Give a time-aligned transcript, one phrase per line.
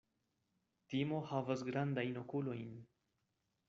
[0.93, 2.77] Timo havas grandajn okulojn.